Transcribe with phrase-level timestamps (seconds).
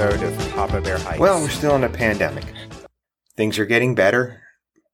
[0.00, 1.18] episode of Papa Bear Hikes.
[1.18, 2.44] Well, we're still in a pandemic.
[3.36, 4.40] Things are getting better,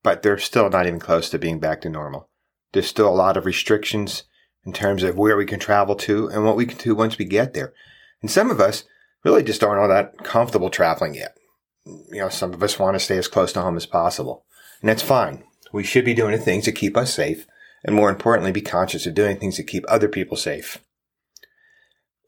[0.02, 2.29] but they're still not even close to being back to normal.
[2.73, 4.24] There's still a lot of restrictions
[4.64, 7.24] in terms of where we can travel to and what we can do once we
[7.24, 7.73] get there.
[8.20, 8.82] And some of us
[9.24, 11.36] really just aren't all that comfortable traveling yet.
[11.84, 14.45] You know, some of us want to stay as close to home as possible.
[14.80, 15.45] And that's fine.
[15.73, 17.46] We should be doing the things that keep us safe
[17.84, 20.79] and more importantly, be conscious of doing things that keep other people safe.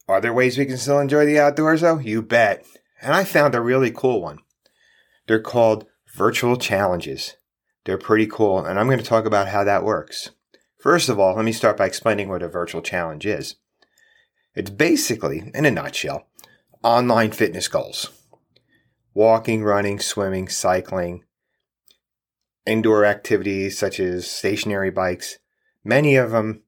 [0.09, 1.99] Are there ways we can still enjoy the outdoors though?
[1.99, 2.65] You bet.
[3.03, 4.39] And I found a really cool one.
[5.27, 7.35] They're called virtual challenges.
[7.85, 10.31] They're pretty cool, and I'm going to talk about how that works.
[10.79, 13.57] First of all, let me start by explaining what a virtual challenge is.
[14.55, 16.27] It's basically, in a nutshell,
[16.83, 18.11] online fitness goals.
[19.15, 21.25] Walking, running, swimming, cycling,
[22.67, 25.39] indoor activities such as stationary bikes.
[25.85, 26.63] Many of them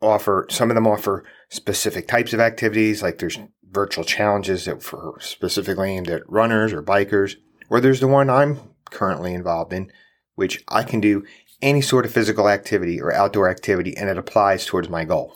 [0.00, 1.24] offer, some of them offer
[1.56, 6.82] specific types of activities, like there's virtual challenges that for specifically aimed at runners or
[6.82, 7.36] bikers,
[7.68, 9.90] or there's the one I'm currently involved in,
[10.34, 11.24] which I can do
[11.60, 15.34] any sort of physical activity or outdoor activity and it applies towards my goal.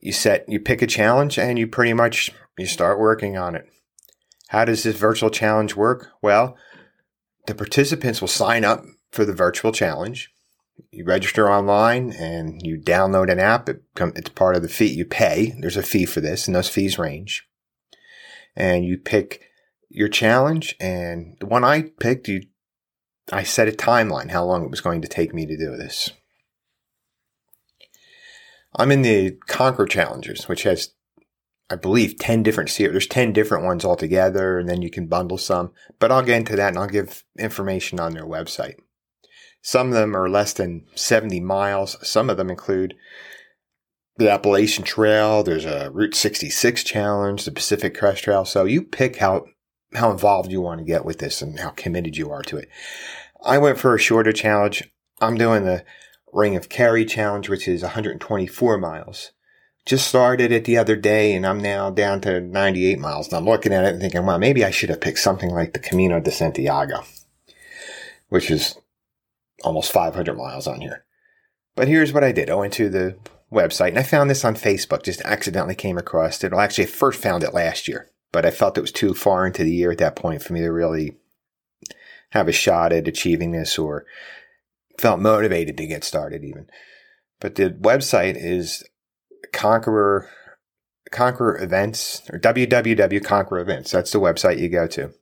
[0.00, 3.66] You set, you pick a challenge and you pretty much, you start working on it.
[4.48, 6.10] How does this virtual challenge work?
[6.20, 6.56] Well,
[7.46, 10.31] the participants will sign up for the virtual challenge
[10.90, 13.68] you register online and you download an app.
[13.68, 15.54] It it's part of the fee you pay.
[15.60, 17.46] There's a fee for this, and those fees range.
[18.56, 19.42] And you pick
[19.88, 22.42] your challenge, and the one I picked, you,
[23.30, 26.10] I set a timeline how long it was going to take me to do this.
[28.74, 30.94] I'm in the Conquer Challengers, which has,
[31.68, 32.92] I believe, 10 different series.
[32.92, 35.72] There's 10 different ones altogether, and then you can bundle some.
[35.98, 38.76] But I'll get into that and I'll give information on their website.
[39.62, 41.96] Some of them are less than 70 miles.
[42.06, 42.94] Some of them include
[44.16, 45.42] the Appalachian Trail.
[45.42, 48.44] There's a Route 66 challenge, the Pacific Crest Trail.
[48.44, 49.46] So you pick how,
[49.94, 52.68] how involved you want to get with this and how committed you are to it.
[53.44, 54.82] I went for a shorter challenge.
[55.20, 55.84] I'm doing the
[56.32, 59.32] Ring of Kerry challenge, which is 124 miles.
[59.84, 63.28] Just started it the other day and I'm now down to 98 miles.
[63.28, 65.72] And I'm looking at it and thinking, well, maybe I should have picked something like
[65.72, 67.04] the Camino de Santiago,
[68.28, 68.76] which is
[69.62, 71.04] almost 500 miles on here.
[71.74, 72.50] But here's what I did.
[72.50, 73.16] I went to the
[73.52, 76.52] website and I found this on Facebook, just accidentally came across it.
[76.52, 79.46] Well, actually, I first found it last year, but I felt it was too far
[79.46, 81.16] into the year at that point for me to really
[82.30, 84.06] have a shot at achieving this or
[84.98, 86.66] felt motivated to get started even.
[87.40, 88.84] But the website is
[89.52, 90.28] Conqueror,
[91.10, 93.90] Conqueror Events or www Events.
[93.90, 95.12] That's the website you go to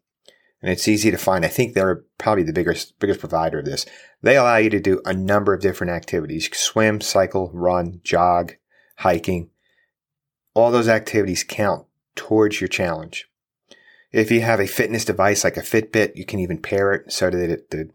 [0.63, 1.45] and it's easy to find.
[1.45, 3.87] I think they're probably the biggest biggest provider of this.
[4.23, 8.55] They allow you to do a number of different activities: swim, cycle, run, jog,
[8.97, 9.51] hiking.
[10.55, 13.29] All those activities count towards your challenge.
[14.13, 17.31] If you have a fitness device like a Fitbit, you can even pair it so
[17.31, 17.91] that it, the,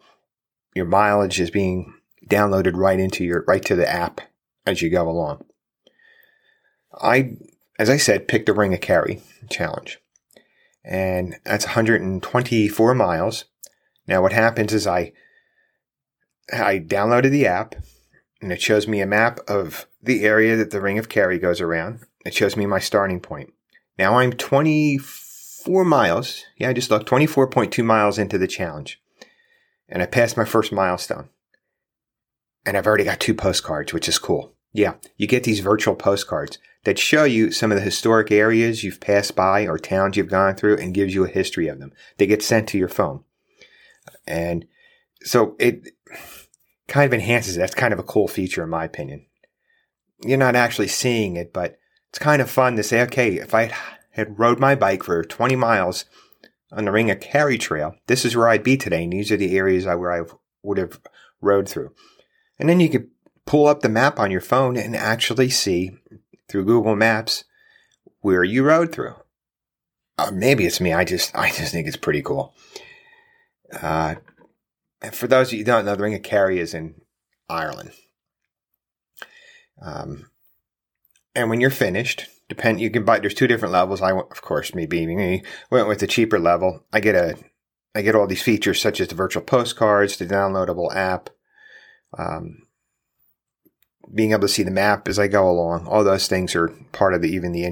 [0.74, 1.94] your mileage is being
[2.28, 4.22] downloaded right into your right to the app
[4.66, 5.44] as you go along.
[7.02, 7.34] I,
[7.78, 10.00] as I said, picked the Ring of Kerry challenge
[10.86, 13.46] and that's 124 miles.
[14.08, 15.14] Now what happens is I
[16.54, 17.76] I downloaded the app
[18.40, 21.60] and it shows me a map of the area that the Ring of Kerry goes
[21.60, 22.02] around.
[22.24, 23.52] It shows me my starting point.
[23.98, 26.46] Now I'm 24 miles.
[26.58, 29.02] Yeah, I just looked 24.2 miles into the challenge.
[29.90, 31.30] And I passed my first milestone.
[32.66, 34.54] And I've already got two postcards, which is cool.
[34.74, 39.02] Yeah, you get these virtual postcards that show you some of the historic areas you've
[39.02, 41.92] passed by or towns you've gone through and gives you a history of them.
[42.18, 43.24] They get sent to your phone.
[44.26, 44.66] And
[45.22, 45.90] so it
[46.88, 47.60] kind of enhances it.
[47.60, 49.26] That's kind of a cool feature in my opinion.
[50.24, 51.78] You're not actually seeing it, but
[52.10, 53.72] it's kind of fun to say, okay, if I
[54.12, 56.06] had rode my bike for 20 miles
[56.72, 59.04] on the Ring of Kerry Trail, this is where I'd be today.
[59.04, 60.26] And these are the areas where I
[60.62, 61.02] would have
[61.42, 61.94] rode through.
[62.60, 63.10] And then you could
[63.46, 65.92] pull up the map on your phone and actually see
[66.48, 67.44] through Google Maps
[68.22, 69.16] where you rode through.
[70.18, 70.94] Uh, maybe it's me.
[70.94, 72.54] I just I just think it's pretty cool.
[73.82, 74.16] Uh,
[75.12, 76.96] for those of you who don't know, the Ring of Kerry is in
[77.50, 77.92] Ireland.
[79.82, 80.30] Um,
[81.36, 83.20] and when you're finished, depend you can buy.
[83.20, 84.02] There's two different levels.
[84.02, 86.86] I went, of course, me being me, went with the cheaper level.
[86.94, 87.38] I get a
[87.94, 91.30] I get all these features such as the virtual postcards, the downloadable app,
[92.18, 92.65] um,
[94.14, 95.88] being able to see the map as I go along.
[95.88, 97.64] All those things are part of the, even the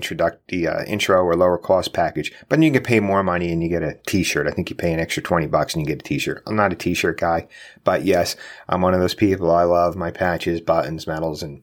[0.48, 2.34] the uh, intro or lower cost package.
[2.50, 4.48] But then you can pay more money and you get a t-shirt.
[4.48, 6.44] I think you pay an extra 20 bucks and you get a t-shirt.
[6.48, 7.48] I'm not a t-shirt guy,
[7.84, 8.36] but yes,
[8.68, 9.52] I'm one of those people.
[9.52, 11.62] I love my patches, buttons, medals, and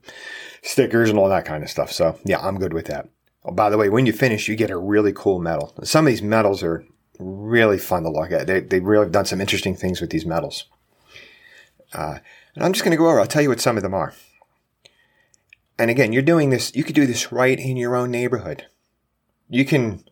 [0.63, 1.93] stickers and all that kind of stuff.
[1.93, 3.09] So yeah, I'm good with that.
[3.45, 5.75] Oh, by the way, when you finish, you get a really cool medal.
[5.83, 6.85] Some of these medals are
[7.19, 8.47] really fun to look at.
[8.47, 10.65] They, they really have done some interesting things with these medals.
[11.93, 12.19] Uh,
[12.55, 14.13] and I'm just going to go over, I'll tell you what some of them are.
[15.81, 18.67] And again, you're doing this, you could do this right in your own neighborhood.
[19.49, 20.05] You can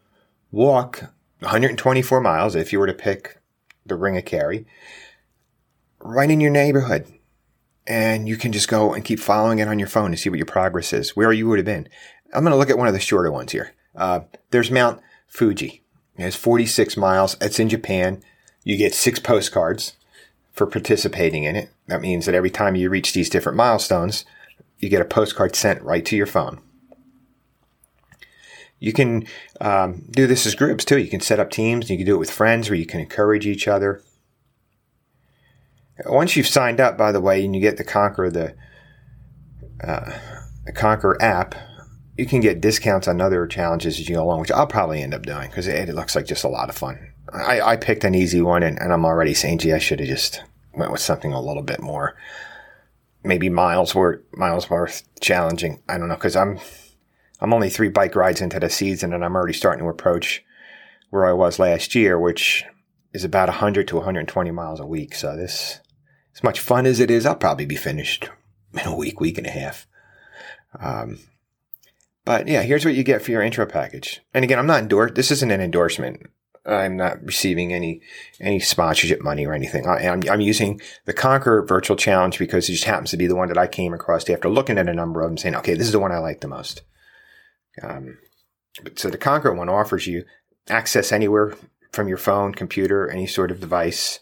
[0.50, 3.38] walk 124 miles if you were to pick
[3.84, 4.64] the Ring of Kerry
[5.98, 7.06] right in your neighborhood.
[7.86, 10.38] And you can just go and keep following it on your phone to see what
[10.38, 11.86] your progress is, where you would have been.
[12.32, 13.74] I'm going to look at one of the shorter ones here.
[13.94, 14.20] Uh,
[14.50, 15.82] there's Mount Fuji.
[16.16, 17.36] It's 46 miles.
[17.42, 18.22] It's in Japan.
[18.64, 19.96] You get six postcards
[20.50, 21.68] for participating in it.
[21.88, 24.24] That means that every time you reach these different milestones,
[24.78, 26.60] you get a postcard sent right to your phone.
[28.80, 29.26] You can
[29.60, 30.98] um, do this as groups too.
[30.98, 31.90] You can set up teams.
[31.90, 34.02] You can do it with friends, where you can encourage each other.
[36.06, 38.54] Once you've signed up, by the way, and you get the Conquer the,
[39.82, 40.12] uh,
[40.64, 41.56] the Conquer app,
[42.16, 45.14] you can get discounts on other challenges as you go along, which I'll probably end
[45.14, 47.12] up doing because it, it, looks like just a lot of fun.
[47.32, 50.08] I, I picked an easy one, and, and I'm already saying, gee, I should have
[50.08, 50.42] just
[50.74, 52.16] went with something a little bit more,
[53.22, 55.82] maybe miles worth miles worth challenging.
[55.88, 56.58] I don't know because I'm
[57.40, 60.44] I'm only three bike rides into the season, and I'm already starting to approach
[61.10, 62.64] where I was last year, which
[63.12, 65.14] is about 100 to 120 miles a week.
[65.14, 65.80] So this
[66.34, 68.28] as much fun as it is, I'll probably be finished
[68.72, 69.86] in a week, week and a half.
[70.78, 71.18] Um,
[72.24, 74.20] but yeah, here's what you get for your intro package.
[74.34, 75.14] And again, I'm not endorsed.
[75.14, 76.28] This isn't an endorsement.
[76.68, 78.02] I'm not receiving any
[78.40, 79.86] any sponsorship money or anything.
[79.86, 83.26] I, am I'm, I'm using the Conquer Virtual Challenge because it just happens to be
[83.26, 85.74] the one that I came across after looking at a number of them, saying, okay,
[85.74, 86.82] this is the one I like the most.
[87.82, 88.18] Um,
[88.96, 90.24] so the Conquer one offers you
[90.68, 91.54] access anywhere
[91.92, 94.20] from your phone, computer, any sort of device.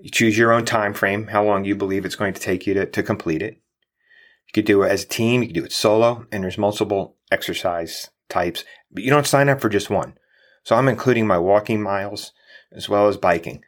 [0.00, 2.74] You choose your own time frame, how long you believe it's going to take you
[2.74, 3.54] to, to complete it.
[4.46, 7.16] You could do it as a team, you could do it solo, and there's multiple
[7.30, 10.14] exercise types, but you don't sign up for just one.
[10.68, 12.34] So I'm including my walking miles
[12.72, 13.64] as well as biking.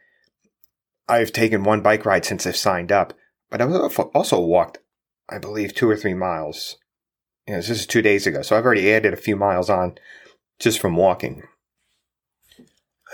[1.09, 3.15] I've taken one bike ride since I've signed up,
[3.49, 3.73] but I've
[4.13, 4.77] also walked,
[5.27, 6.77] I believe, two or three miles.
[7.47, 9.97] You know, this is two days ago, so I've already added a few miles on
[10.59, 11.41] just from walking.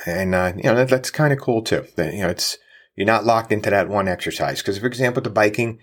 [0.06, 1.86] And, uh, you know, that, that's kind of cool too.
[1.96, 2.58] That, you know, it's,
[2.98, 4.62] you're not locked into that one exercise.
[4.62, 5.80] Because, for example, the biking,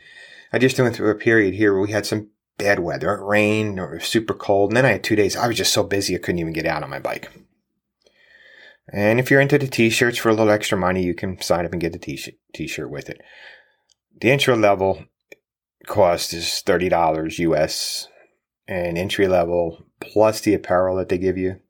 [0.53, 2.29] I just went through a period here where we had some
[2.59, 3.15] bad weather.
[3.15, 4.73] It rained or it was super cold.
[4.73, 5.37] And then I had two days.
[5.37, 7.31] I was just so busy I couldn't even get out on my bike.
[8.93, 11.73] And if you're into the t-shirts for a little extra money, you can sign up
[11.73, 13.21] and get the t-shirt, t-shirt with it.
[14.21, 15.05] The intro level
[15.87, 18.09] cost is $30 US
[18.67, 21.61] and entry level plus the apparel that they give you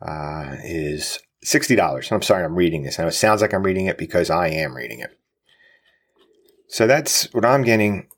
[0.00, 2.12] uh, is $60.
[2.12, 2.98] I'm sorry, I'm reading this.
[2.98, 5.18] Now it sounds like I'm reading it because I am reading it.
[6.68, 8.08] So that's what I'm getting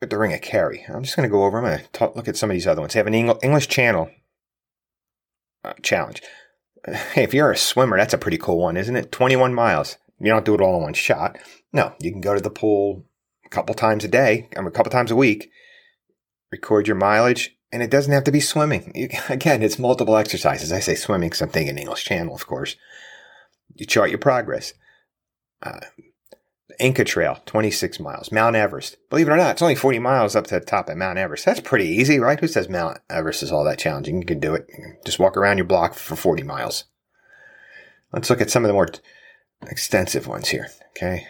[0.00, 0.84] with the Ring of Kerry.
[0.88, 1.58] I'm just going to go over.
[1.58, 2.94] I'm going to look at some of these other ones.
[2.94, 4.10] They have an English Channel
[5.64, 6.22] uh, challenge.
[7.16, 9.12] If you're a swimmer, that's a pretty cool one, isn't it?
[9.12, 9.96] 21 miles.
[10.20, 11.38] You don't do it all in one shot.
[11.72, 13.04] No, you can go to the pool
[13.44, 15.50] a couple times a day, I mean, a couple times a week,
[16.50, 18.92] record your mileage, and it doesn't have to be swimming.
[18.94, 20.72] You, again, it's multiple exercises.
[20.72, 22.76] I say swimming because I'm thinking English Channel, of course.
[23.74, 24.74] You chart your progress.
[25.62, 25.80] Uh,
[26.78, 28.30] Inca Trail, 26 miles.
[28.30, 28.96] Mount Everest.
[29.10, 31.44] Believe it or not, it's only 40 miles up to the top of Mount Everest.
[31.44, 32.38] That's pretty easy, right?
[32.38, 34.20] Who says Mount Everest is all that challenging?
[34.20, 34.68] You can do it.
[35.04, 36.84] Just walk around your block for 40 miles.
[38.12, 38.88] Let's look at some of the more
[39.62, 40.68] extensive ones here.
[40.90, 41.26] Okay.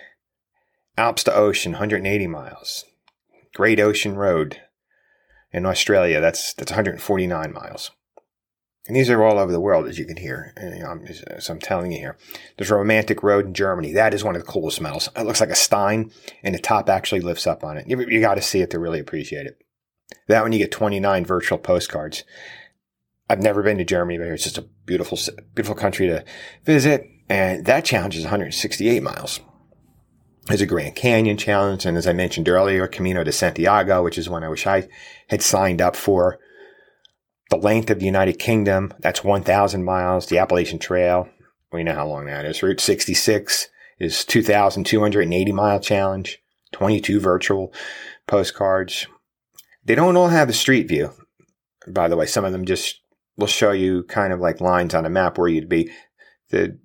[0.97, 2.85] Alps to Ocean, 180 miles.
[3.55, 4.61] Great Ocean Road
[5.51, 7.91] in Australia, that's, that's 149 miles.
[8.89, 10.55] And these are all over the world, as you can hear.
[10.57, 12.17] And, you know, I'm, as I'm telling you here.
[12.57, 13.93] There's romantic road in Germany.
[13.93, 15.11] That is one of the coolest medals.
[15.15, 16.11] It looks like a Stein,
[16.43, 17.87] and the top actually lifts up on it.
[17.87, 19.59] You, you got to see it to really appreciate it.
[20.27, 22.25] That one, you get 29 virtual postcards.
[23.29, 25.19] I've never been to Germany, but it's just a beautiful,
[25.55, 26.25] beautiful country to
[26.65, 27.07] visit.
[27.29, 29.41] And that challenge is 168 miles.
[30.47, 31.85] There's a Grand Canyon challenge.
[31.85, 34.89] And as I mentioned earlier, Camino de Santiago, which is one I wish I
[35.29, 36.39] had signed up for
[37.51, 40.27] the length of the United Kingdom, that's 1,000 miles.
[40.27, 41.29] The Appalachian Trail,
[41.73, 42.63] we know how long that is.
[42.63, 46.39] Route 66 is 2,280 mile challenge,
[46.73, 47.73] 22 virtual
[48.27, 49.07] postcards.
[49.85, 51.13] They don't all have a street view.
[51.87, 53.01] By the way, some of them just
[53.37, 55.91] will show you kind of like lines on a map where you'd be.
[56.51, 56.79] The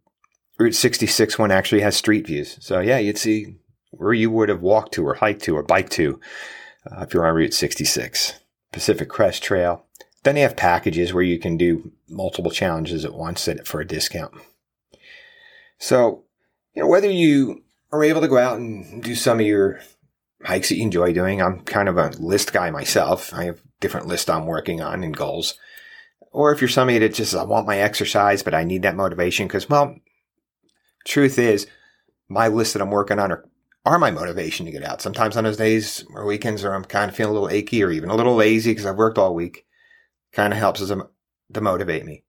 [0.59, 2.57] Route 66 one actually has street views.
[2.61, 3.57] So yeah, you'd see
[3.91, 6.19] where you would have walked to or hiked to or biked to
[6.89, 8.39] uh, if you're on Route 66.
[8.71, 9.85] Pacific Crest Trail,
[10.23, 14.33] then they have packages where you can do multiple challenges at once for a discount.
[15.77, 16.23] So,
[16.73, 19.79] you know, whether you are able to go out and do some of your
[20.43, 23.33] hikes that you enjoy doing, I'm kind of a list guy myself.
[23.33, 25.55] I have different lists I'm working on and goals.
[26.31, 29.47] Or if you're somebody that just, I want my exercise, but I need that motivation
[29.47, 29.97] because, well,
[31.05, 31.67] truth is,
[32.27, 33.45] my list that I'm working on are,
[33.85, 35.01] are my motivation to get out.
[35.01, 37.91] Sometimes on those days or weekends where I'm kind of feeling a little achy or
[37.91, 39.65] even a little lazy because I've worked all week,
[40.33, 42.23] kind of helps as to motivate me.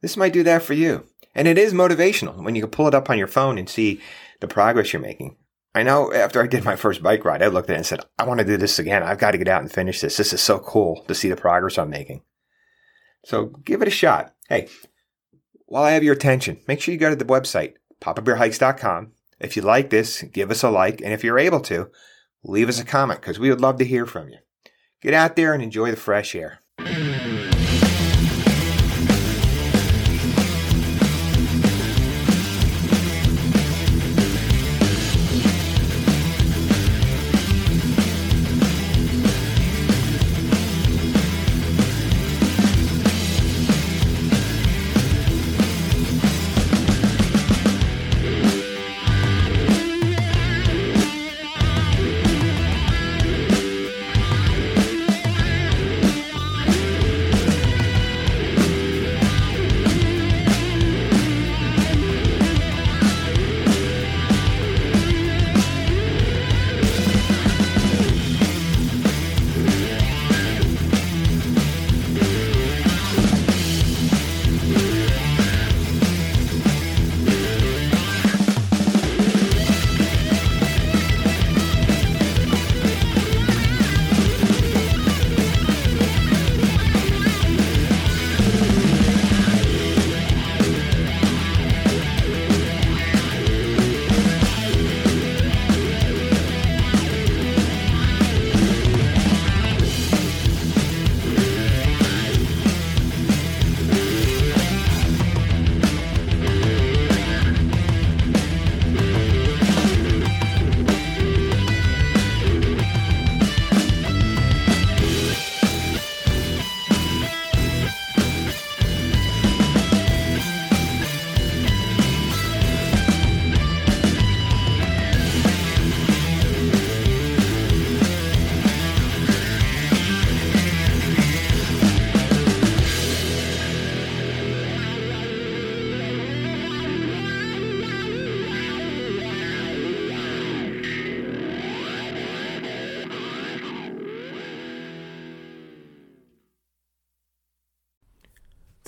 [0.00, 1.06] This might do that for you.
[1.34, 4.00] And it is motivational when you can pull it up on your phone and see
[4.40, 5.36] the progress you're making.
[5.74, 8.00] I know after I did my first bike ride, I looked at it and said,
[8.18, 9.02] I want to do this again.
[9.02, 10.16] I've got to get out and finish this.
[10.16, 12.22] This is so cool to see the progress I'm making.
[13.24, 14.34] So give it a shot.
[14.48, 14.68] Hey,
[15.66, 19.12] while I have your attention, make sure you go to the website, papabearhikes.com.
[19.38, 21.00] If you like this, give us a like.
[21.00, 21.90] And if you're able to,
[22.42, 24.38] leave us a comment because we would love to hear from you.
[25.00, 26.60] Get out there and enjoy the fresh air.
[26.78, 27.37] Mm-hmm.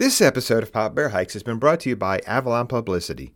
[0.00, 3.34] This episode of Papa Bear Hikes has been brought to you by Avalon Publicity.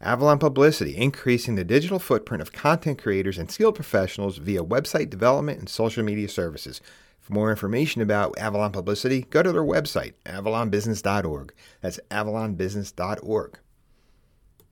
[0.00, 5.58] Avalon Publicity, increasing the digital footprint of content creators and skilled professionals via website development
[5.58, 6.80] and social media services.
[7.20, 11.52] For more information about Avalon Publicity, go to their website, avalonbusiness.org.
[11.82, 13.58] That's avalonbusiness.org.